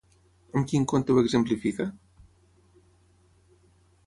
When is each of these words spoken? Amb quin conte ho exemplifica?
Amb 0.61 0.69
quin 0.71 0.87
conte 0.93 1.15
ho 1.15 1.19
exemplifica? 1.25 1.87